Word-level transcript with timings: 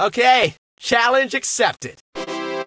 Okay, 0.00 0.54
challenge 0.78 1.34
accepted. 1.34 1.98